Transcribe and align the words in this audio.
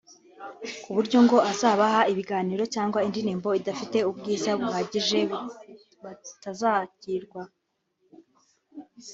ku 0.83 0.89
buryo 0.95 1.17
ngo 1.25 1.37
abazabaha 1.41 2.01
ibiganiro 2.11 2.63
cyangwa 2.73 2.99
indirimo 3.07 3.49
idafite 3.59 3.97
ubwiza 4.09 4.49
buhagije 4.59 5.19
bitazakirwa 6.09 7.41